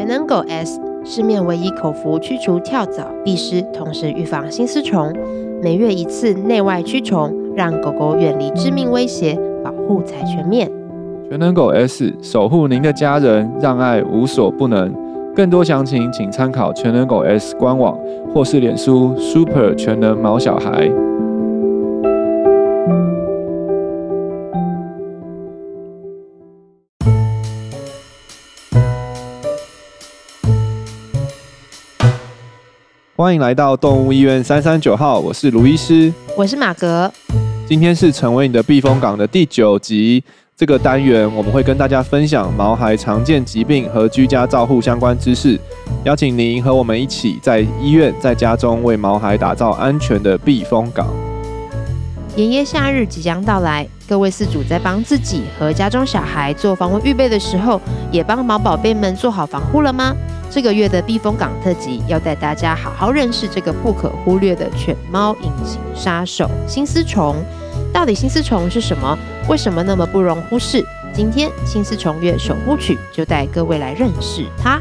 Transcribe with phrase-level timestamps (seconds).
[0.00, 5.12] 全能狗 S，市面唯一口服驱除跳蚤、壁虱，同时预防心丝虫，
[5.62, 10.72] 每月一次内外驱虫，让狗狗远离致命威胁，保护才全面。
[11.28, 14.90] 全能狗 S 守护您的家人，让爱无所不能。
[15.36, 17.94] 更多详情请参考全能狗 S 官网
[18.32, 20.90] 或是脸书 Super 全能毛小孩。
[33.30, 37.08] 欢迎来到动物医院三三九号，我是卢医师，我是马格。
[37.64, 40.20] 今天是成为你的避风港的第九集。
[40.56, 45.56] 这个单元我们会跟大家分享毛孩常见疾病和居家照护相关知识，
[46.02, 51.06] 邀请您和我们一起在医院、在家中为毛孩打造安全的避风港。
[52.34, 60.12] 炎炎夏日即将到来，各位饲主在帮自己和家中小孩做防蚊预备的时候，也帮毛宝贝们做好防护了吗？
[60.50, 67.36] 这个月的避风港特辑要带大家好好认识这个不可忽略的犬猫隐形杀手——心丝虫。
[67.92, 69.16] 到底心丝虫是什么？
[69.48, 70.84] 为什么那么不容忽视？
[71.14, 74.80] 今天心丝虫月守护曲就带各位来认识它。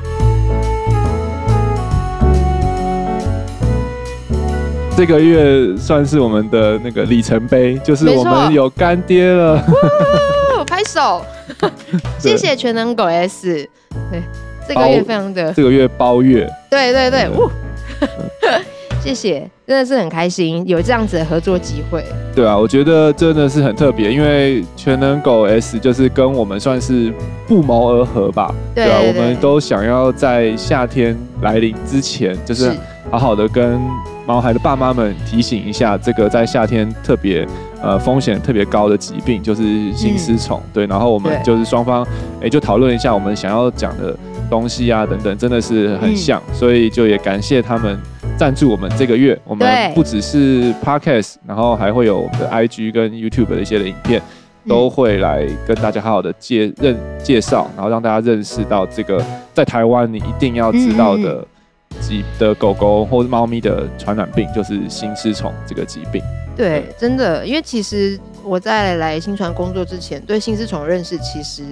[4.99, 9.57] 这个月算是我们的那个里程碑，就是我们有干爹了。
[10.67, 11.23] 拍手！
[12.19, 13.65] 谢谢全能狗 S。
[14.11, 14.21] 对。
[14.67, 17.49] 这个月非常的，这个月包月，对对对，呜，
[19.01, 22.03] 谢谢，真的是很开心有这样子的合作机会。
[22.35, 27.09] 对啊，我觉得真的是很特别，因为全能狗 S 就是跟我们算是
[27.47, 28.53] 不谋而合吧。
[28.75, 32.69] 对，对啊，我们都想要在夏天来临之前，就是
[33.09, 33.79] 好好的跟
[34.29, 37.43] 毛孩的爸妈们提醒一下，这个在夏天特别
[37.81, 40.59] 呃风险特别高的疾病就是心丝虫。
[40.59, 42.05] 嗯、对，然后我们就是双方
[42.39, 44.15] 哎就讨论一下我们想要讲的。
[44.49, 47.95] 东西啊，等等，真的是很像，嗯、所以就也感谢他们
[48.35, 49.39] 赞助我们这个月。
[49.45, 54.19] 我们不只是 Podcast，然后还会有我们的 IG 跟 YouTube 的一些的影片，
[54.67, 59.23] 都会来跟大家好好的介认介绍，然后让大家认识到这个
[59.53, 61.45] 在台湾你一定要知道的
[62.01, 66.21] 疾的狗狗或者猫咪的传染病，就是心丝虫这个疾病。
[66.55, 71.63] 对，真的，因为其实我在来新传工作之前，对心丝虫认识其实。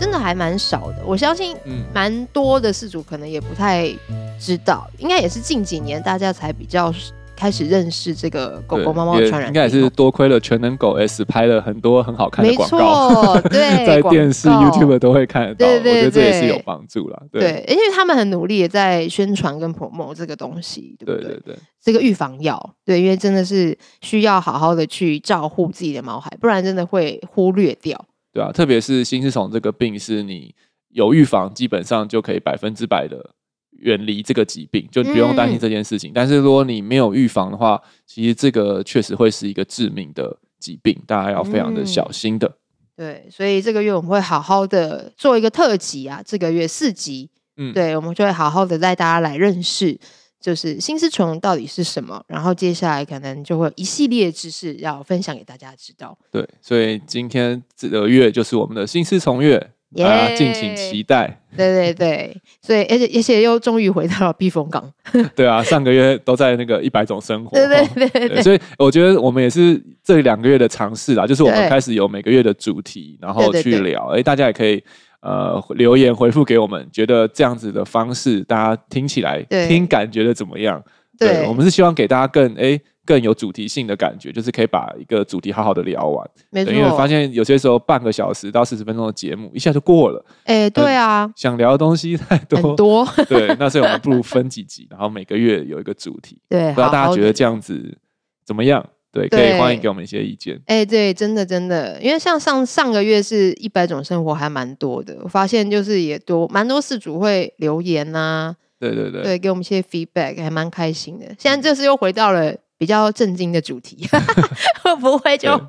[0.00, 1.56] 真的还蛮少的，我相信，
[1.92, 3.92] 蛮多的事主可能也不太
[4.38, 6.94] 知道，应该也是近几年大家才比较
[7.38, 9.46] 开始认识这个狗狗、猫猫的传染病。
[9.48, 15.64] 应该也是多亏了全能狗 S 拍了很多很好看的广告，对， 在电视、YouTube 都会看得到。
[15.64, 17.22] 对对对，我觉得这也是有帮助了。
[17.30, 21.30] 对，因为他们很努力也在宣传跟 promote 这个东西，对不对？
[21.30, 28.04] 对对对，这个预防药，对，因为真的是需要好好的去照顾自己的毛孩，不然真的会忽略掉。
[28.32, 30.52] 对啊，特别是心丝虫这个病，是你
[30.90, 33.30] 有预防，基本上就可以百分之百的
[33.78, 36.10] 远离这个疾病，就不用担心这件事情。
[36.10, 42.46] 嗯、但是如果你没有预防的话，其实这个确实会是一个致命的疾病，大家要非常的小心的。
[42.48, 42.54] 嗯、
[42.96, 49.98] 对，所以这个月我们会好好的做一个特辑啊，这个月四集，嗯，对，我们就会好好的带大家来认识。
[50.40, 52.22] 就是心丝虫到底是什么？
[52.28, 56.16] 然后接下来可能就会有一系列知识要分享给大家知道。
[56.30, 61.40] 对，所以今天这个月就是我们的心丝虫月，大家敬请期待。
[61.56, 64.92] 对对对，所以而且而且又终于回到了避风港。
[65.34, 67.50] 对啊，上个月都在那个一百种生活。
[67.56, 74.08] 对对对，对，对，所以我觉得我们也是这两个月的尝试啦，就是我们开始有每个月的主题，然后去聊。
[74.08, 74.82] 哎，大家也可以。
[75.20, 80.80] 呃，留言回复给我们，觉得这样子的方式，大家听起来听感觉的怎么样？
[81.18, 86.30] 对，对，我们是希望给大家更哎更有主题性的感觉，就是可以把一个主题好好的聊完。
[86.50, 90.22] 没错，因为发现有些时候半个小时到四十分钟的节目一下就过了。
[90.44, 93.08] 哎，对啊，想聊的东西太多，很多。
[93.26, 96.38] 对，那所以我们不如分几集，然后每个月有一个主题。
[96.50, 97.96] 对，不知道大家觉得这样子
[98.44, 98.86] 怎么样？
[99.10, 100.54] 对，可以欢迎给我们一些意见。
[100.66, 105.16] 哎、欸，对，真的真的，因为像上上个月是一百种生活，还蛮多的。
[105.22, 111.24] 我发现就是也多蛮多事主会留言呐、啊，对对对，对，给我们一些 feedback，还蛮开心的。
[111.38, 114.08] 现在这次又回到了比较震惊的主题，
[114.82, 115.60] 会不会就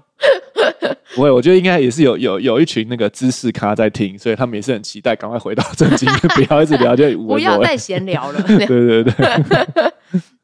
[1.16, 1.32] 不会？
[1.32, 8.42] 我觉得应该也是有有有一群那个知识咖在听，所以他们也是很期待赶快回到正经， 不要一直聊就不要再闲聊了。
[8.46, 9.14] 对对对。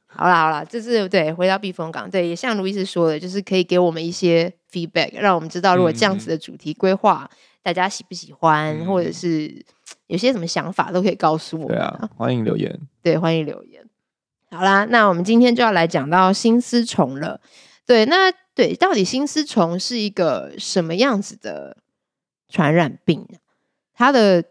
[0.07, 9.53] 好啦好啦，这是对，回到避风港，对，也像卢医师说的，就是可以给我们一些 feedback，让我们知道如果这样子的主题规划，嗯、大家喜不喜欢，嗯、或者是
[10.07, 11.77] 有些什么想法，都可以告诉我们。
[11.77, 12.79] 对啊，欢迎留言。
[13.03, 13.83] 对，欢迎留言。
[14.51, 17.39] 好啦，那我们今天就要来讲到心丝虫了。
[17.85, 21.77] 对，那对，到底心丝虫是一个什么样子的
[22.49, 23.27] 传染病？
[23.93, 24.43] 它的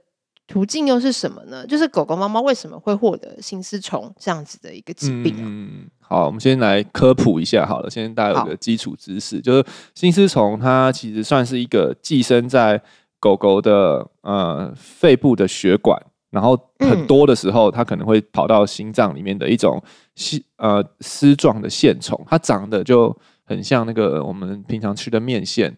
[0.47, 1.67] 途径又是什么呢？
[1.67, 5.43] 就是狗狗、猫猫为什么会获得心丝虫这样子的一个疾病啊？
[5.43, 9.65] 嗯，好，我们先来科普一下好了，先大家有个基础知识，就是
[9.95, 12.81] 心丝虫它其实算是一个寄生在
[13.19, 16.01] 狗狗的呃肺部的血管，
[16.35, 19.81] 然后很多的时候它可能会跑到心脏里面的一种
[20.17, 23.17] 丝呃丝状的线虫，它长得就
[23.47, 25.77] 很像那个我们平常吃的面线。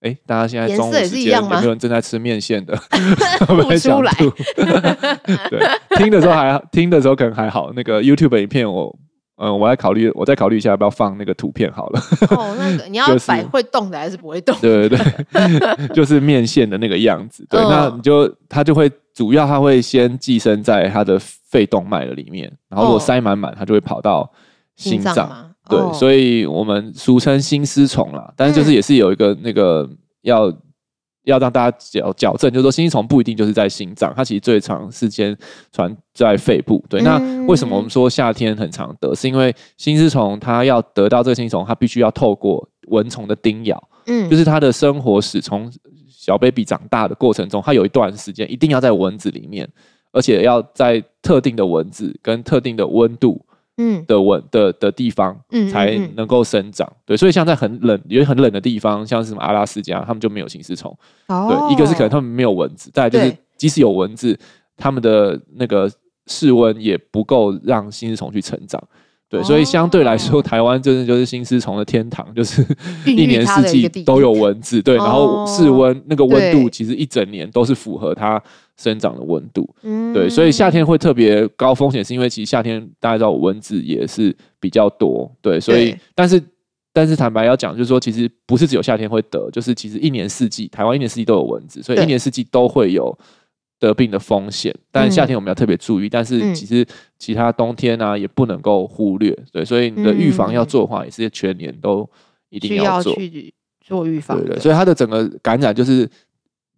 [0.00, 2.74] 哎，大家现在中午时间有没有人正在吃面线的？
[3.46, 4.12] 不出来。
[5.50, 5.60] 对，
[5.98, 7.72] 听的时候还听的时候可能还好。
[7.74, 8.96] 那个 YouTube 影片我，
[9.38, 12.00] 嗯、呃，我来考虑，我再考虑一下要不要放那个图片好了。
[12.30, 14.56] 哦，那个 你要摆会动的还是不会动？
[14.60, 17.46] 对对对， 就是面线的那个样子。
[17.48, 24.30] 对，嗯、那你就它就会主要它会先寄生在它的肺动脉的里面，然后如果塞满满，它就会跑到
[24.76, 25.54] 心脏。
[25.68, 29.88] 对，哦、所以我们俗称心丝虫啦，但是就是也是有一个那个
[30.22, 30.56] 要、嗯、
[31.28, 35.36] 要让大家矫矫正，就是说心丝虫不一定就是在心脏，它其实最长时间
[35.70, 36.82] 传在肺部。
[36.88, 39.14] 对，嗯、那为什么我们说夏天很常得？
[39.14, 45.70] 是因为心丝虫它要得到这个心丝虫，它必须要透过蚊虫的叮咬，嗯，就是它的生活史从
[46.08, 49.68] 小 baby 长大的过程中，它有一段时间一定要在蚊子里面，
[50.12, 53.44] 而且要在特定的蚊子跟特定的温度。
[53.78, 56.86] 嗯的温的的地方，嗯，才能够生长。
[57.06, 60.94] 对，所以像在很冷，有很冷的地方，像是什么阿拉斯加，他们就没有心丝虫。
[61.28, 64.38] 哦，对，一个是可能他们没有蚊子，再来就是即使有蚊子，
[64.76, 65.90] 他们的那个
[66.26, 68.82] 室温也不够让心丝虫去成长。
[69.30, 72.64] 对，所以相对来说，台湾真的就是新丝虫的天堂，就是
[73.04, 74.80] 一年四季都有蚊子。
[74.80, 78.42] 对，然后室温那个温度其实一整年都是符合它
[78.78, 79.68] 生长的温度。
[80.14, 85.30] 对，所以夏天会特别高风险，是因为其实夏天大家知道蚊子也是比较多。
[85.42, 86.42] 对，所以但是
[86.94, 93.16] 但是坦白要讲，就是说其实不是只有夏天会得，就是其实一年四季台湾一年四季都有蚊子，所以一年四季都会有。
[93.78, 96.06] 得病的风险，但夏天我们要特别注意。
[96.06, 96.86] 嗯、但是其实
[97.18, 99.30] 其他冬天呢、啊，也不能够忽略。
[99.52, 102.08] 对，所以你的预防要做的话，也是全年都
[102.48, 103.14] 一定要做。
[103.14, 104.38] 去做预防。
[104.38, 106.08] 对对，所以它的整个感染就是，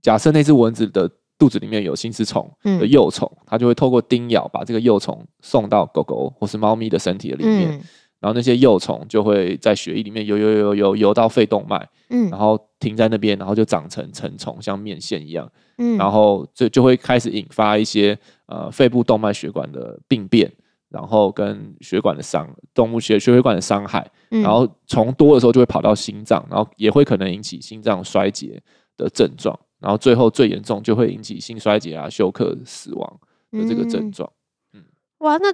[0.02, 7.70] 假设那只蚊子的肚子里面有心丝虫的幼虫，嗯、它就会透过叮咬把这个幼虫送到狗狗或是猫咪的身体的里面。
[7.72, 7.80] 嗯
[8.20, 15.50] 然后那些幼虫就会在血液里面游游游游游到肺动脉，嗯，然后停在那边，然后就长成成虫，像面线一样，
[15.80, 18.16] 嗯，然后就就会开始引发一些
[18.46, 20.52] 呃肺部动脉血管的病变，
[20.88, 28.62] 然后跟血管的伤，动物血血血管的伤害，然后从多的时候就会跑到心脏，然后也会可能引起心脏衰竭
[28.96, 34.30] 的症状，然后最后最严重就会引起心衰竭啊、休克、死亡的这个症状，
[34.74, 34.82] 嗯，
[35.18, 35.52] 哇，那。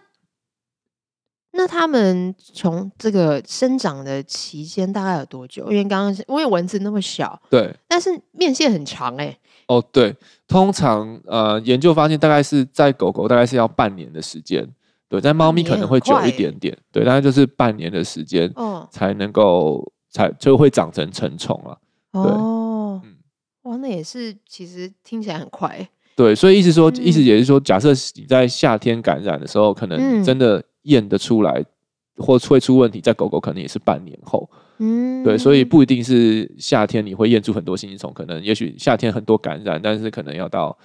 [1.57, 5.63] 那他们从这个生长的期间大概有多久？
[5.71, 9.39] 因为刚刚因为蚊子那么小，对，但是面线很长哎、欸。
[9.67, 10.15] 哦，对，
[10.47, 14.65] 通常呃研究发现大概是在狗狗大概是要半年的时间，
[15.09, 21.79] 对，在猫咪可能会久一点点，对，大概就是半年的时间，哦，才能够才就会长成成虫了。
[22.13, 23.17] 哦，嗯，
[23.63, 25.89] 哇，那也是其实听起来很快、欸。
[26.15, 30.63] 对，所以意思说，嗯、意思也是说，假设你在夏天感染的时候，可能真的。
[30.87, 31.65] 验得出来，
[32.17, 34.49] 或会出问题，在狗狗可能也是半年后。
[34.79, 40.77] 嗯，对，所以不一定是夏天你会验出很多心丝虫，可能也许夏天很多感染，但是可能要到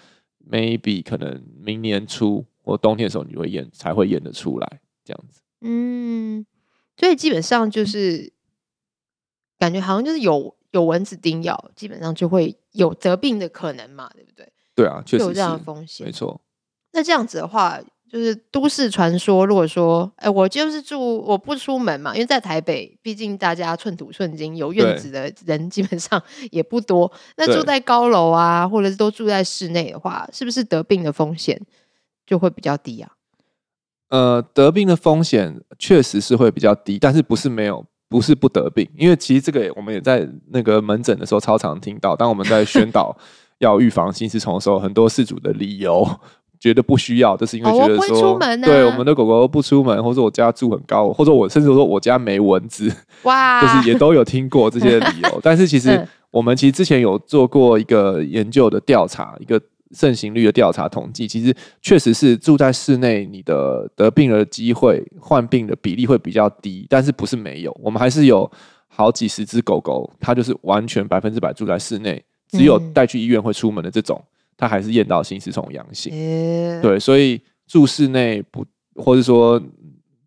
[0.49, 5.41] maybe 可能明年初或冬天的时候，你会验才会验得出来这样子。
[5.59, 6.45] 嗯，
[6.95, 8.31] 所以基本上就是
[9.59, 14.47] 感觉好像就是有有蚊子叮咬，基本上就会有得病的可能嘛，对不对？
[14.73, 16.39] 对啊，确实有这样的风险，没错。
[16.93, 17.79] 那这样子的话。
[18.11, 27.09] 就是都市传说，如果说，哎、欸，我就是住，我不出门嘛，因为在台北，毕竟大家寸土寸金，有院子的人基本上 也不多。
[27.37, 31.57] 那住在高楼啊，或者是都住在室内的话，是不是得病的风险
[32.25, 33.11] 就会比较低啊？
[34.09, 43.17] 呃，得病的风险确实是会比较低，但是不是没有，不是不得病，因为其实这个我们也在那个门诊的时候超常听到，当我们在宣导
[43.59, 46.05] 要预防心丝虫的时候，很多事主的理由。
[46.61, 52.89] 觉得不需要，就是因为觉得说，对我们的狗狗不出门，或者我家住很高，或者我甚至说我家没蚊子，
[53.23, 55.39] 哇， 就是也都有听过这些理由。
[55.41, 59.59] 但是其实我们其实之前有做过一个研究的调查，一个
[59.93, 61.51] 盛行率的调查统计，其实
[61.81, 68.49] 确实是住在室内，你的得病的机会、患病的比例会比较低，但是不是没有，我们还是有
[68.87, 74.23] 好几十只狗狗，它就是完全百分之百住在室内，只有带去医院会出门的这种。
[74.61, 78.63] 他还是验到心丝虫阳性，欸、对，所以住室内不，
[78.93, 79.59] 或者说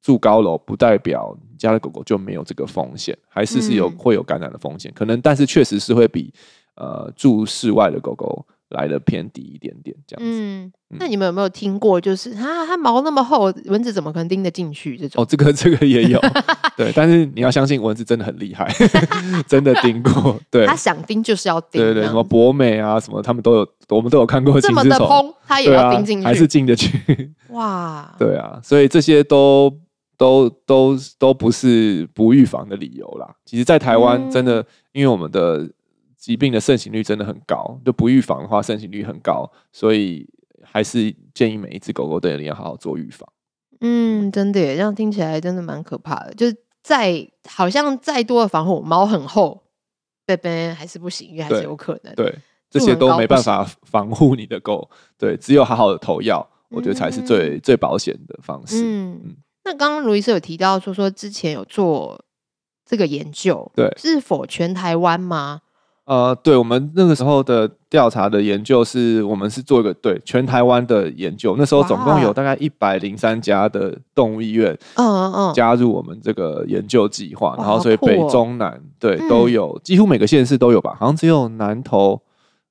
[0.02, 6.34] 住高楼，不代表你家的狗狗就没有这个风险，还是是有、嗯、会有感染的风险，可能，但是确实是会比
[6.74, 10.38] 呃住室外的狗狗来的偏低一点点这样子。
[10.38, 14.96] 嗯，那你们有没有听过，就是啊它毛那么厚，蚊子怎么可能叮得进去？
[14.98, 16.20] 这种哦，这个这个也有，
[16.76, 18.70] 对，但是你要相信蚊子真的很厉害，
[19.48, 20.38] 真的叮过。
[20.50, 21.80] 对， 它想叮就是要叮。
[21.80, 24.60] 对对，什么博美啊，什么他们都有，我们都有看过。
[24.60, 27.32] 这么的蓬，它也要叮进去，还是进得去？
[27.50, 29.72] 哇，对啊，所以这些都
[30.16, 33.34] 都都都不是不预防的理由啦。
[33.44, 35.70] 其实，在台湾真的，因为我们的。
[36.24, 40.26] 疾病的盛行率真的很高，就不预防的话，盛行率很高，所以
[40.62, 43.28] 还是建议每一只狗狗都一定要好好做预防。
[43.82, 46.32] 嗯，真的耶，这样听起来真的蛮可怕的。
[46.32, 49.64] 就是再好像再多的防护，毛很厚，
[50.24, 52.14] 贝贝还是不行，因为还是有可能。
[52.14, 52.38] 对，对，
[52.70, 54.88] 这些都没办法防护你的狗。
[55.18, 58.82] 对，只有好好的投药，我觉得才是最、嗯、最保险的方式。
[58.82, 62.24] 嗯，嗯，那刚刚卢医师有提到说说之前有做
[62.86, 65.60] 这个研究，对，是否全台湾吗？
[66.06, 71.54] 呃，对，我们那个时候的调查的研究是，我们是做一个对全台湾的研究。
[71.56, 77.54] 那时候总共有大概一百零三家的动物医院，嗯嗯嗯，加入我们这个研究计划。
[77.56, 80.94] 然后，所以北中南对都有，几乎每个县市都有吧？
[81.00, 82.20] 好像只有南投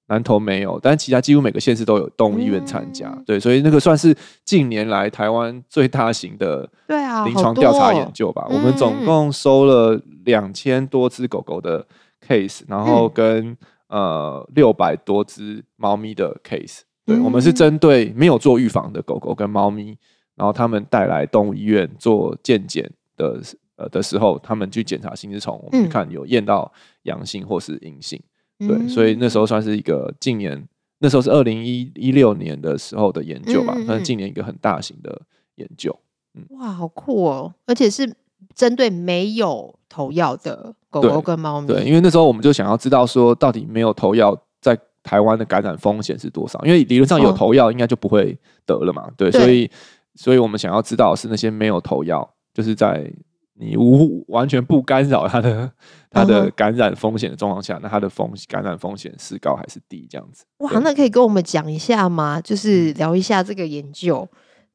[0.09, 3.11] 南投没有，但其他几乎每个县市都有动物医院参加。
[3.25, 8.45] 对，所以那个算是近年来台湾最大型的对啊临床调查研究吧。
[8.51, 11.83] 我们总共收了两千多只狗狗的
[12.27, 13.49] case，然后跟、
[13.87, 19.97] 嗯、呃六百多只猫咪的 case，对、嗯、我们是针对没有做预防的狗狗跟猫咪，
[20.35, 23.41] 然后他们带来动物医院做健检的
[23.75, 26.71] 呃的时候，他们去检查心丝虫，我们看有验到
[27.03, 28.21] 阳性或是阴性，
[28.59, 30.67] 嗯、对，所以那时候算是一个近年，
[30.99, 35.21] 那时候是二零一一六年的时候的研究吧，算是近年一个很大型的
[35.55, 35.95] 研究。
[36.35, 38.11] 嗯，哇，好酷哦，而且是
[38.55, 40.73] 针对没有投药的。
[40.93, 46.63] 狗狗跟猫咪，对，因为那时候我们就想要知道说，到底没有投药在台湾的感染风险是多少？
[46.63, 49.67] 因为理论上有投药应该就不会得了嘛，对，所以，
[50.13, 53.11] 所以我们想要知道是那些没有投药，就是在
[53.55, 55.71] 你无完全不干扰它的
[56.11, 60.05] 它的感染风险的状况下，那它的风感染风险是高还是低？
[60.07, 60.45] 这样子。
[60.59, 62.39] 哇，那可以跟我们讲一下吗？
[62.39, 64.29] 就是聊一下这个研究，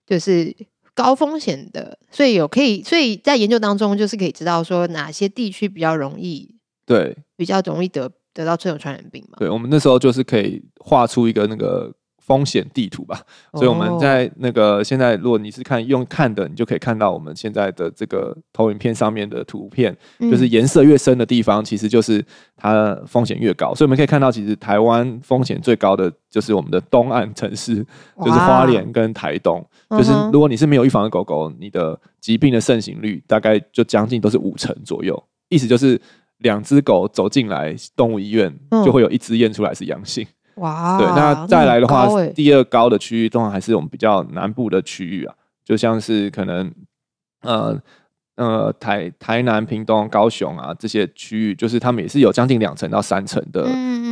[0.04, 0.52] 就是。
[0.98, 9.38] 高风险的，所以有可以，所以在研究当中，就是可以知道说哪些地区比较容易，对，比较容易得得到这种传染病嘛。
[9.38, 11.94] 对，我们那时候就是可以画出一个那个。
[12.28, 13.18] 风险地图吧，
[13.54, 22.22] 所以我们在那个现在，如果你是看用看的，你就可以看到我们现在的这个投影片上面的图片，就是颜色越深的地方，其实就是
[22.54, 23.74] 它风险越高。
[23.74, 27.76] 所以我们可以看到，其实台湾风险最高的就是我们的东岸城市，
[28.18, 29.66] 就是花莲跟台东。
[29.88, 35.20] 就是如果你是没有预防的狗狗，你的疾病的盛行率大概就将近都是五成左右。
[35.48, 35.98] 意思就是
[36.40, 38.54] 两只狗走进来动物医院，
[38.84, 40.26] 就会有一只验出来是阳性。
[40.58, 45.34] 哇，对，那再来的话，第二高的区域，通常还是我们比较南部的区域啊，
[45.64, 46.72] 就像是可能，
[47.42, 47.80] 呃
[48.36, 53.64] 呃，台台南、屏东、高雄啊这些区域，就是他们也是有将近两成到三成的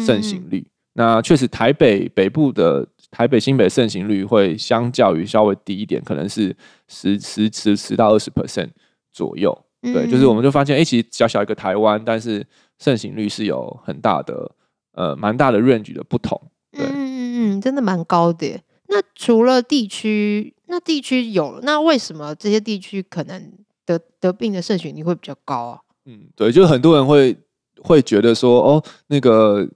[0.04, 0.58] 盛行率。
[0.58, 6.56] 嗯嗯嗯，那确实，台北北部的台北新北盛行率会相较于稍微低一点，可能是
[6.88, 8.70] 十十十十到二十 percent
[9.12, 9.56] 左右。
[9.82, 12.44] 对，就是我们就发现，哎、欸，其实小小一个台湾，但是
[12.78, 14.50] 盛行率是有很大的。
[14.96, 16.40] 呃，蛮大的 range 的不同，
[16.72, 18.58] 对，嗯嗯嗯，真的蛮高的。
[18.88, 23.52] 那除了地区，那地区有，那为什么这些地区可能
[23.84, 25.78] 得得病的盛行率会比较高啊？
[26.06, 27.36] 嗯，对，就很多人会
[27.82, 29.68] 会觉得说，哦，那个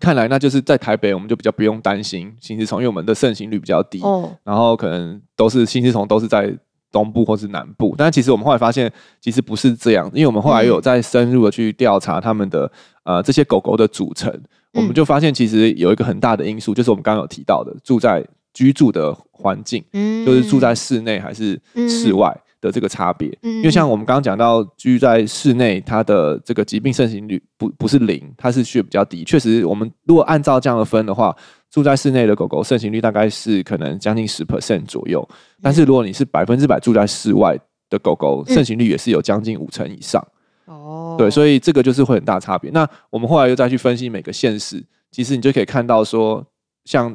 [0.00, 6.52] 看来那就是在台北，我们就比较不用担心心丝虫，因为我们的盛行率比较低，哦，然后可能都是心丝虫都是在
[6.90, 8.90] 东部或是南部，但其实我们后来发现，
[9.20, 12.70] 其实不是这样，因为我们后来有在深入的去调查他们的
[13.04, 14.32] 呃这些狗狗的组成。
[14.74, 19.82] 我们就发现，其实有一个很大的因素，就是我们刚刚有提到的，住在居住的环境，
[20.26, 23.28] 就是住在室内还是室外的这个差别。
[23.42, 29.24] 因为像我们刚刚讲到，居在室内，它的这个疾病盛行率不不是零，它是血比较低。
[29.24, 31.34] 确实，我们如果按照这样的分的话，
[31.70, 35.28] 住在室内的狗狗盛行率大概是可能将近十 percent 左右。
[35.60, 37.58] 但是如果你是百分之百住在室外
[37.90, 40.24] 的狗狗，盛行率也是有将近五成以上。
[40.66, 42.70] 哦，对，所以这个就是会很大差别。
[42.70, 46.42] 那我们后来又再去分析每个县市，其实你就可以看到说，
[46.84, 47.14] 像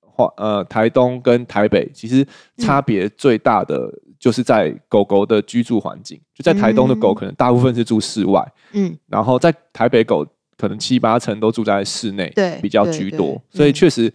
[0.00, 2.26] 华呃台东跟台北，其实
[2.56, 3.88] 差别最大的
[4.18, 6.20] 就是在狗狗的居住环境。
[6.34, 10.26] 就在台东的狗可能大部分是住室外，嗯，然后在台北狗
[10.56, 13.40] 可能七八成都住在室内，对，比较居多。
[13.50, 14.12] 所以确实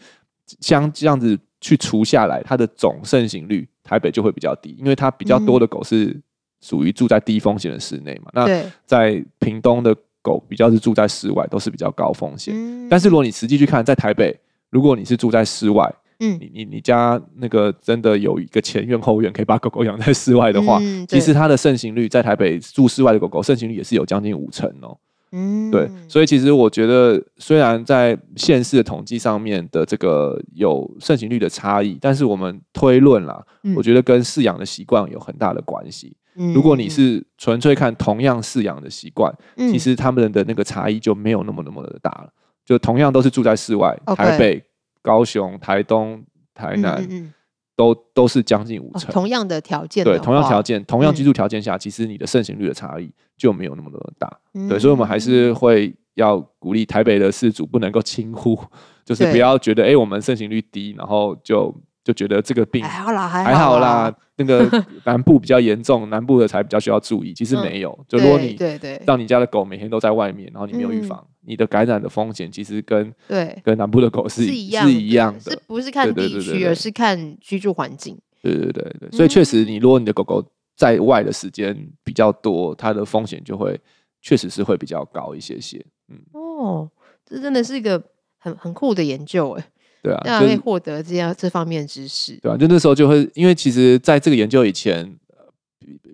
[0.60, 6.22] 像这样子去除下来，它的总盛行率台北就会比较低，因为它比较多的狗是。
[6.63, 8.32] 属于住在低风险的室内嘛？
[8.34, 8.48] 那
[8.86, 12.53] 在屏东的狗比较是住在室外，都是比较高风险。
[12.55, 14.34] 嗯、但是如果你实际去看，在台北，
[14.70, 24.98] 如果你是住在室外，嗯，你你你家那个真的有一个前院后院可以把狗狗养在室外的话，嗯、其实它的盛行率在台北住室外的狗狗盛行率也是有将近五成哦。
[25.36, 36.15] 嗯，对，所以其实我觉得，虽然在县市的统计上面的这个有盛行率的差异，但是我们推论啦，嗯、我觉得跟饲养的习惯有很大的关系。
[36.36, 42.30] 嗯、如果你是纯粹看同样饲养的习惯，嗯、其实他们的那个差异就没有那么那么的大了。
[42.66, 44.63] 就同样都是住在室外，嗯、台北、
[45.02, 46.24] 高雄、台东、
[46.54, 47.34] 台南。
[47.75, 54.32] 都都是将近五成，同样的条件，对，同样条件，同样居住条件下，其实你的盛行率的差异就没有那么的大，
[54.70, 58.56] 对，所以我们还是会要鼓励台北的饲主不能够轻忽，
[59.04, 64.70] 就是不要觉得哎，我们盛行率低，然后就就觉得这个病还好啦，还好啦，那个
[65.06, 71.26] 南部比较严重，南部的才比较需要注意，其实没有，就如果你对对，让你家的狗每天都在外面，然后你没有预防。
[71.46, 73.62] 你的感染的风险其实跟对。
[73.64, 74.70] 跟南部的狗是是一
[75.10, 78.18] 样的，是不是看地区，而是看居住环境。
[78.42, 80.42] 对对对对，所以确实，你如果你的狗狗
[80.76, 83.80] 在外的时间比较多，它的风险就会
[84.22, 85.86] 确实是会比较高一些些。
[86.10, 86.90] 嗯，哦，
[87.26, 88.02] 这真的是一个
[88.38, 89.66] 很很酷的研究哎。
[90.04, 92.38] 对啊，大家可以获得这样这方面知识。
[92.42, 95.12] 对啊，就那时候就会，因为其实在这个研究以前。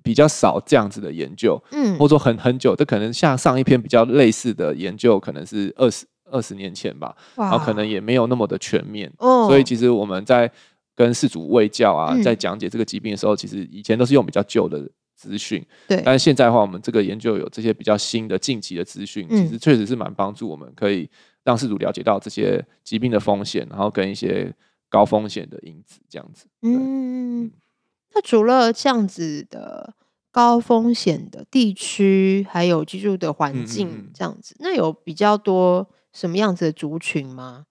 [0.02, 10.50] 比较少这样子的研究，嗯，或者说很很久，这可能像上一篇比较类似的研究，可能是二十二十年前吧，然后可能也没有那么的全面，哦，所以其实我们在
[10.96, 21.08] 跟饲主卫教啊，嗯、在讲解这个疾病的时候，其实以前都是用比较旧的资讯，对，但是现在的话，我们这个研究有这些比较新的近期的资讯，嗯、其实确实是蛮帮助我们，可以
[21.50, 24.54] 让事主了解到这些疾病的风险，然后跟一些
[24.88, 27.52] 高风险的因子这样子，嗯。
[28.14, 29.96] 那除了这样子的
[30.32, 37.66] 高风险的地区，还有居住的环境这样子，嗯嗯，那有比较多什么样子的族群吗？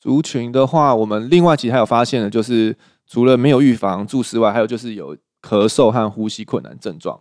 [0.00, 7.20] 族群的话，我们另外其实还有发现的，就是除了没有预防住室外，还有就是有咳嗽和呼吸困难症状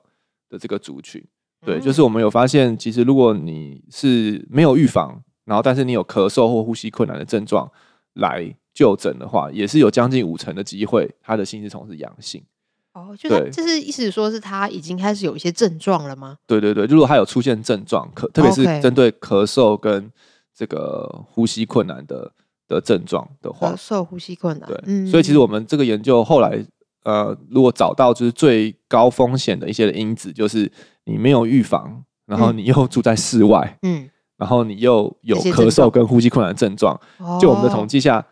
[0.50, 1.24] 的这个族群。
[1.66, 7.72] 对，嗯、就是我们有发现，其实如果你是没有预防，然后但是你有咳嗽或呼吸困难的症状
[8.16, 8.56] 来。
[8.76, 12.44] 就诊的话，也是有将近五成的机会，他的心丝虫是阳性。
[12.92, 16.36] 哦，就这是意思说是他已经开始有一些症状了吗？
[16.46, 20.12] 对对对，如果他有出现症状，可特别是针对咳嗽跟
[20.54, 22.30] 这个呼吸困难的
[22.68, 26.62] 的症状的话，咳嗽、呼吸困难，对，嗯、所以其实我们这个研究后来，
[27.06, 30.70] 呃，如果找到就是最高风险的一些的因子，就是
[31.06, 37.00] 你没有预防，然后你又住在室外，嗯，然后你又有咳嗽跟呼吸困难的症状，
[37.40, 38.26] 就我们的统计下。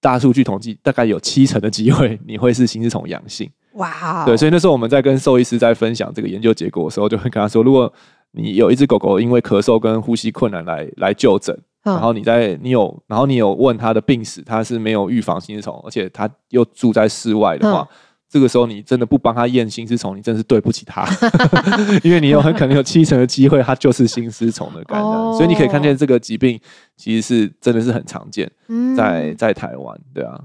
[0.00, 3.50] 大数据统计，大概有七成的机会你会是心丝虫阳性。
[3.72, 4.24] 哇！
[4.24, 7.92] 对，所以那时候我们在跟兽医师在分享这个研究结果的时候，就会跟他说：如果
[8.30, 17.80] 你有一只狗狗因为咳嗽跟呼吸困难来来就诊，嗯、然后你在你有，然后你有问他的病史，他是没有预防心丝虫，而且他又住在室外的话。
[17.80, 17.94] 嗯
[18.30, 21.08] 这个时候你真的不帮他验心丝虫，你真是对不起他，
[22.04, 26.60] 因为你有很可能有七成的机会，它就是心丝虫的感染，哦、所以你可以看见这个疾病
[26.94, 28.50] 其实是真的是很常见，
[28.94, 30.38] 在在台湾，对啊，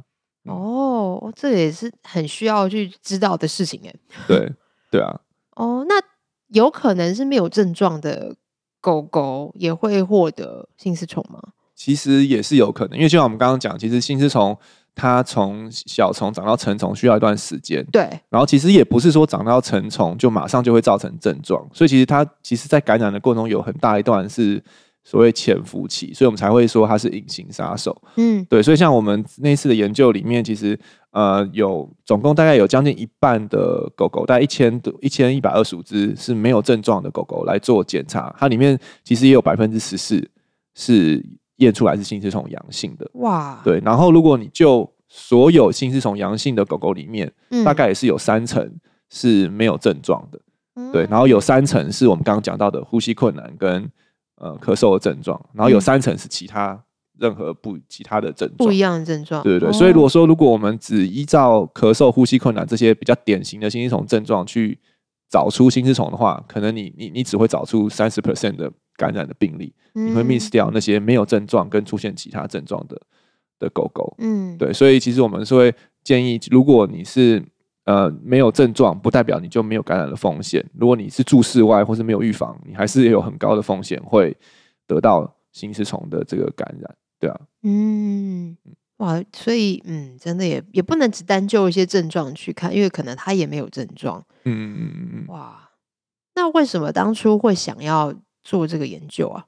[0.45, 3.93] 哦，这也是很需要去知道的事情哎，
[4.27, 4.49] 对
[4.89, 5.19] 对啊，
[5.57, 5.95] 哦，那
[6.53, 8.33] 有可能是没有症状的
[8.79, 11.39] 狗狗也会获得心丝虫吗？
[11.75, 14.57] 其实也是有可能，因为就像我们刚刚讲，其实心丝虫。
[14.95, 18.01] 它从小虫长到成虫需要一段时间，对。
[18.29, 24.63] 然后其实也不是说长到成虫就马上就会造成症状，所以其实它其实在感染的过程中有很大一段是
[25.03, 27.99] 所谓潜伏期，所以我们才会说它是隐形杀手。
[28.17, 28.61] 嗯，对。
[28.61, 30.79] 所以像我们那次的研究里面，其实
[31.09, 40.29] 呃有总共大概有将近一半的狗狗，大概一千多一千一百二十五只是没有症状的狗狗来做检查，它里面其实也有百分之十四
[40.75, 41.25] 是。
[41.63, 48.71] 验出来是心丝虫阳性的哇，对，然后如果你就所有心丝虫阳性的狗狗里面，嗯、大概也是有三成
[49.09, 50.39] 是没有症状的，
[50.75, 53.89] 嗯、对，然后有三成是我们刚刚讲到的呼吸困难跟
[54.37, 56.81] 呃咳嗽的症状，然后有三成是其他
[57.19, 64.79] 任何不其他的症状，不一样的症状，对对对，哦、所以如果说如果我们只依照咳嗽、呼吸困难这些比较典型的心丝虫症状去
[65.33, 68.71] 找出心丝虫的话，可能你你你只会找出三十 percent 的。
[68.95, 73.01] 感染的病例，你会 miss 掉那些没有症状跟出现其他症状的
[73.57, 74.15] 的狗狗。
[74.19, 77.43] 嗯，对，所以其实我们是会建议，如果你是
[77.85, 80.63] 呃没有症状，不代表你就没有感染的风险。
[80.77, 84.37] 如果你是住室外或是没有预防，你还是有很高的风险会
[84.85, 86.95] 得到心丝虫的这个感染。
[87.19, 88.55] 对啊，嗯，
[89.03, 94.23] 哇，所以嗯，真的也也不能只单就一些症状去看，因为可能他也没有症状。
[94.45, 95.69] 嗯嗯嗯嗯嗯，哇，
[96.35, 98.13] 那为什么当初会想要
[98.43, 99.43] 做这个研究啊？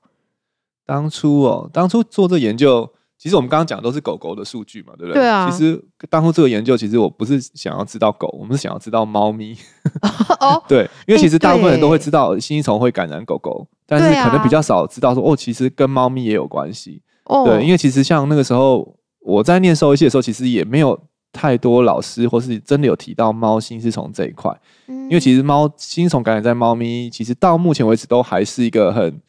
[0.85, 2.87] 当初哦，当初做这个研究，
[3.17, 5.21] 其实我们刚刚讲的都是狗狗的数据嘛，对不对？
[5.21, 5.49] 对啊。
[5.49, 9.57] 其实当初这个研究，其实我不是想要知道狗，我们是想要知道猫咪。
[10.41, 10.61] 哦。
[10.67, 17.01] 对，因为其实大部分人都会知道新丝虫会感染狗狗，但是可能比较少知道说哦，其实跟猫咪也有关系。
[17.23, 17.45] 哦。
[17.45, 20.97] 对，因为其实像那个时候我在念兽医系的时候，其实也没有
[21.33, 24.55] 太多老师或是真的有提到猫心丝虫这一块。
[24.87, 25.03] 嗯。
[25.05, 29.21] 因为其实猫新丝虫感染在猫咪，其实到目前为止都还是一个很。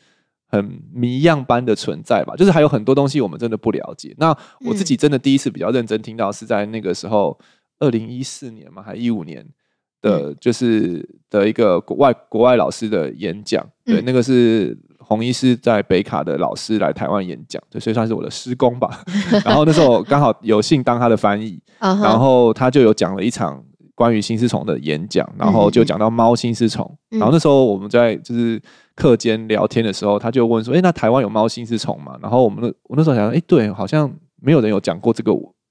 [0.48, 4.14] 很谜样般的存在吧，就是还有很多东西我们真的不了解。
[4.16, 4.28] 那
[4.60, 7.36] 我自己真的第一次比较认真听到是在那个时候，
[7.80, 9.44] 二零一四年嘛，还一五年
[10.00, 13.68] 的，就是的一个国外国外老师的演讲。
[13.84, 19.02] 对，那个是洪医师在北卡的老师来台湾演讲，对，所以算是我的师公吧。
[19.44, 23.62] 然后那时候刚好有幸当他的翻译， 然后他就有讲了一场
[23.94, 26.84] 关于新丝虫的演讲，然后就讲到猫新丝虫。
[27.10, 28.60] 然后那时候我们在就是。
[28.96, 35.30] 课间聊天的时候，他就问说：“哎、欸，那台湾有猫新丝虫吗？”然后我们那我那时候想说：“哎、欸，对，好像没有人有讲过这个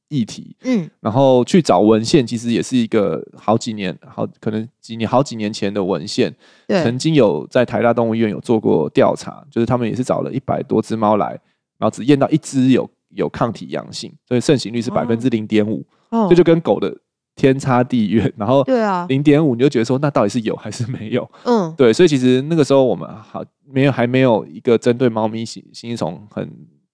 [0.10, 6.34] 议题。”嗯，然后去找文献，其实也是一个好几年，好可能几年好几年前的文献。
[6.68, 11.30] 对，曾经有在台大动物医院有做过调查，就是他们也是找了一百多只猫来，
[11.78, 15.86] 然后只验到一只有有抗体阳性，所以盛行率是百分之零点五，
[16.30, 16.96] 这就跟狗的。
[17.38, 21.30] 天差地远，然后对啊，零点五你就觉得说，那到底是有还是没有？
[21.44, 26.50] 嗯，对，所以其实那个时候我们好没有还没有一个针对猫咪新新丝虫很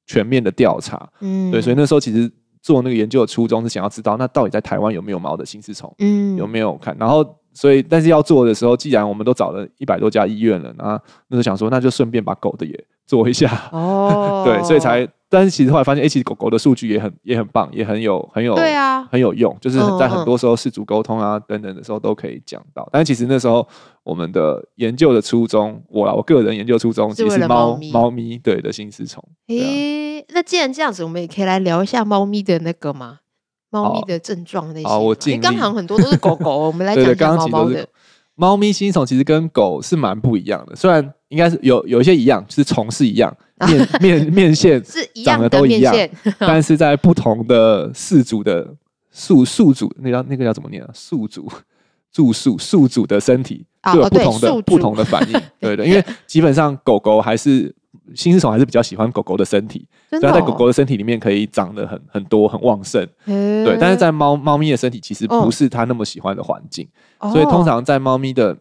[0.07, 2.27] 全面的调查，嗯，对，所以那时候其实
[2.61, 5.93] 做那个研究的初衷是想要知道，那到底在台湾有没有猫的心丝虫？
[5.99, 6.95] 嗯，有没有看？
[6.99, 15.07] 然后所以但是要做的时候，既然我们都找了一百多家医院了，那那就想说，那就顺便把狗的也做一下，哦， 对，所以才。
[15.33, 22.85] 但是其实后来发现，哎，其实狗狗的数据也很也很棒，也很有很有对啊，很有用，就是在很多时候事主沟通啊等等的时候都可以讲到。
[22.91, 23.65] 但其实那时候
[24.03, 29.23] 我们的研究的初衷，我我个人研究初衷其实是猫猫咪对的心丝虫。
[29.47, 33.19] 诶，那既然这样子，我们也可以来聊一下猫咪的那个嘛，
[33.71, 34.87] 猫咪的症状那些。
[34.87, 35.39] 哦，我尽力。
[35.39, 37.87] 刚好很多都是狗狗， 我们来讲讲猫猫的。
[38.35, 43.35] 猫咪新丝虫其实跟狗是蛮不一样的，虽然应该是有有一些一样，就是虫是一样。
[43.67, 44.81] 面面 面线
[45.23, 45.95] 长得都一样，
[46.39, 48.67] 但是在不同的饲主的
[49.11, 50.89] 宿宿主，那叫那个叫怎么念啊？
[50.93, 51.47] 宿主
[52.11, 55.39] 住宿宿主的身体就有不同的不同的反应。
[55.59, 57.71] 对的，因为基本上狗狗还是
[58.15, 63.07] 新丝虫还是比较喜欢狗狗的身体，所以在狗狗的身体里面可以长得很很多很旺盛。
[63.25, 66.87] 对，但是在猫猫咪的身体其实不是它那么喜欢的环境，
[67.19, 68.57] 所以通常在猫咪的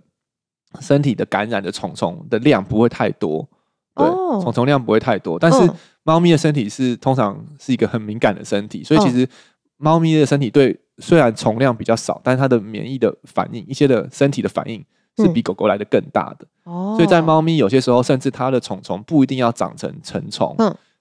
[0.80, 3.48] 身体的感染的虫虫的量不会太多。
[3.94, 4.06] 对，
[4.40, 5.68] 虫虫量不会太多，但是
[6.04, 9.28] 猫咪的身体是通常是一个很敏感的身体，所以其实
[9.76, 14.82] 猫咪的身体对虽然虫量比较少，但是它的免疫的反应，一些的身体的反应
[15.20, 16.46] 是比狗狗来的更大的。
[16.64, 20.56] 哦，所以在猫咪有些时候，甚至它的虫虫不一定要长成成虫，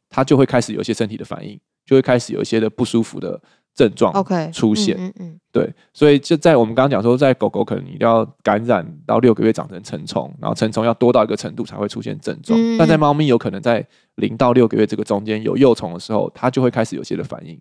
[0.10, 3.41] 它就会开始有一些身体的反应，就会开始有一些的不舒服的。
[3.75, 4.12] 症状
[4.51, 17.58] 出现，嗯嗯，对，所以就在我们刚刚讲说，在狗狗可能一定要感染到六个月长成成虫，然后成虫要多到一个程度才会出现症状，但在猫咪有可能在零到六个月这个中间有幼虫的时候，它就会开始有些的反应，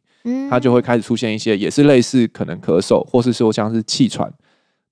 [0.50, 4.28] 它就会开始出现一些也是类似可能咳嗽，或是说像是气喘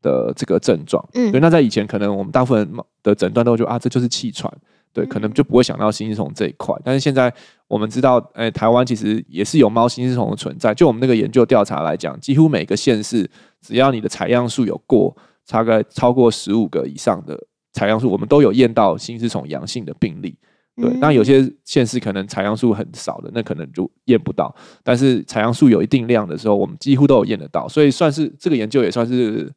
[0.03, 2.71] 的这个症状，嗯，对那在以前可能我们大部分
[3.03, 4.53] 的诊断都说啊，这就是气喘。
[4.93, 7.31] 对，可能就不会想到新丝虫这一块，但是现在
[7.69, 10.75] 我们知道，哎，台湾其实也是有猫新丝虫的存在。
[10.75, 13.31] 就我们那个研究调查来讲，几乎每个县市，
[13.61, 15.15] 只要你的采样数有过，
[15.47, 17.39] 大概超过十五个以上的
[17.75, 20.35] 采样数，我们都有验到新丝虫阳性的病例。
[20.81, 24.55] 对，那有些县市可能采样数很少的，那可能就验不到。
[24.83, 29.53] 但是采样数有一定量的时候，我们几乎都有验得到，所以算是这个研究也算是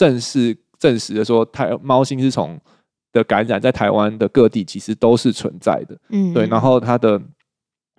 [0.00, 2.58] 正式证实的说，台猫星是从。
[3.12, 7.20] 的感染在台湾的各地其实都是存在的，嗯，对，然后它的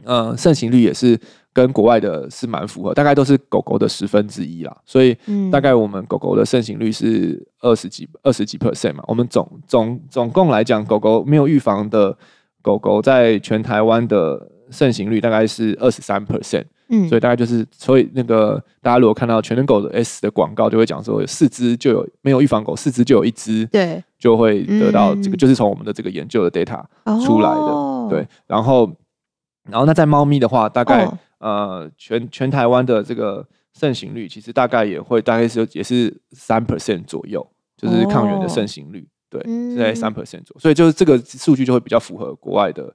[0.05, 1.19] 呃盛行率也是
[1.51, 5.13] 跟国外的是蛮符合，大概都是狗狗的十分之一啦，所以
[5.51, 12.17] 大概我们狗狗的盛行率是二十几二十几 percent 嘛，我们总总总共来讲，狗狗没有预防的
[12.61, 16.63] 狗狗在全台湾的盛行率大概是二十三 percent。
[16.93, 26.83] 嗯，所以大概就是，所以那个大家如果看到全能狗的 S 的广告，就会讲说有四只就有没有预防狗，四只就有一只，对，就会得到这个，就是从我们的这个研究的 data
[27.25, 28.27] 出来的，对。
[28.45, 28.91] 然后，
[29.69, 40.59] 然后那在猫咪的话，大概呃全全台湾的这个盛行率，其实大概也会大概是也是三 percent 左右，就是抗原的盛行率，对，是在三 percent 左右。
[40.59, 42.93] 所以就是这个数据就会比较符合国外的。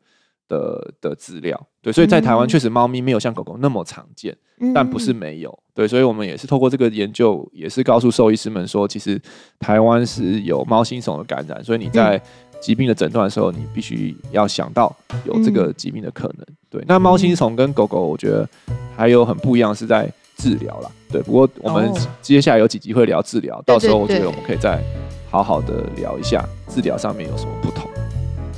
[0.49, 9.21] 的的资料，对，所以在台湾确实猫咪没有像狗狗那么常见，嗯、但不是没有，对，所以我们也是透过这个研究，也是告诉兽医师们说，其实
[9.59, 12.21] 台湾是有猫新虫的感染，所以你在
[12.61, 16.47] 疾病的诊断的时候，你必须要想到有这个疾病的可能。
[16.49, 18.49] 嗯、对，那猫心虫跟狗狗，我觉得
[18.97, 20.91] 还有很不一样，是在治疗啦。
[21.11, 24.83] 对，不过我们接下来有几集会聊治疗，哦、到时候我觉得我们可以再
[25.31, 27.91] 好好的聊一下治疗上面有什么不同。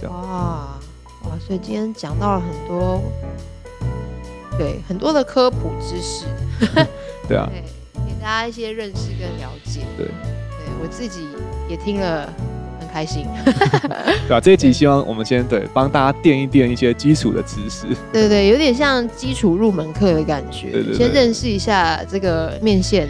[0.01, 0.15] 这样。
[0.15, 0.78] 哇
[1.29, 3.03] 哇，所以今天讲到了很多，
[4.59, 6.25] 对，很多的科普知识。
[7.29, 7.49] 对啊。
[7.51, 7.63] 对，
[8.07, 9.83] 给大家一些认识跟了解。
[9.97, 10.07] 对。
[10.07, 10.13] 对，
[10.83, 11.27] 我自己
[11.69, 12.27] 也听了
[12.81, 12.89] 很。
[12.91, 13.27] 开心，
[14.27, 23.07] 对啊，这一集希望我们先对帮大家垫一垫一些基础的知识，对对对，有点像基础入门课的感觉，对对对，先认识一下这个面线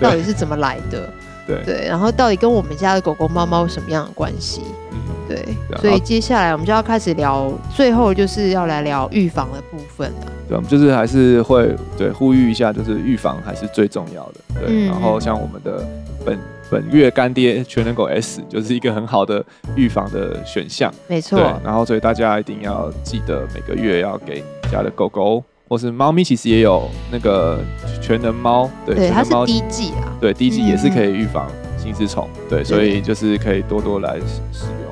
[0.00, 1.12] 到底是怎么来的，
[1.46, 4.87] 对对，然后到底跟我们家的狗狗猫猫有什么样的关系，嗯，
[5.28, 15.86] 对，对，所以接下来我们就要开始聊，最后就是要来聊预防的部分了，对，我们就是还是会对呼吁一下，就是预防还是最重要的，对，嗯，然后像我们的
[16.24, 16.38] 本。
[16.70, 19.42] 本月干爹全能狗 S 就是一个很好的
[19.74, 21.40] 预防的选项，没错。
[21.64, 27.58] 然后所以大家一定要记得每个月要给家的狗狗或是猫咪，其实也有那个
[28.02, 34.16] 全能猫，对，对，它是滴剂啊，对，滴剂也是可以预防心丝虫，对，所以就是可以多多来
[34.52, 34.87] 使用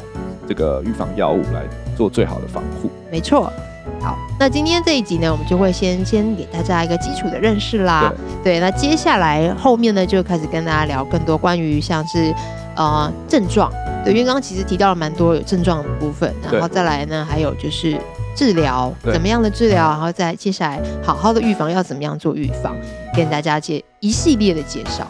[0.48, 1.62] 这个预防药物来
[1.96, 3.52] 做最好的防护，没错。
[4.00, 8.12] 好，那今天这一集呢，我们就会先先给大家一个基础的认识啦。
[8.42, 12.34] 对，对，那接下来后面呢，就开始跟大家聊更多关于像是
[12.76, 13.70] 呃症状。
[14.04, 17.96] 对，因为刚刚其实提到了蛮多有症状的部分，然后再来呢，还有就是
[18.34, 22.76] 治疗，怎么样的治疗，然后再接下来好好的预防要怎么样做预防，
[23.14, 25.06] 跟大家介一系列的介绍。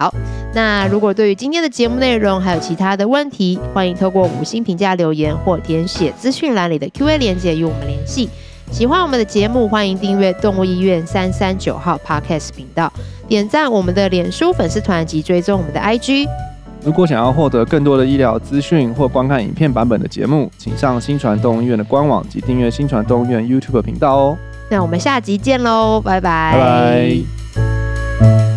[0.00, 0.10] 好，
[0.54, 8.30] 那如果对于今天的节目内容还有其他的问题，欢迎透过五星评价留言或填写资讯栏里的 Q&A 连接与我们联系。
[8.72, 12.90] 喜欢我们的节目，欢迎订阅动物医院三三九号 Podcast 频道，
[13.28, 16.26] 点赞我们的脸书粉丝团及追踪我们的 IG。
[16.82, 24.38] 如果想要获得更多的医疗资讯或观看影片版本的节目，请上新传动物医院的官网及订阅新传动物医院 YouTube 频道哦。
[24.70, 26.52] 那我们下集见喽，拜拜。
[26.54, 26.60] 拜
[28.20, 28.49] 拜。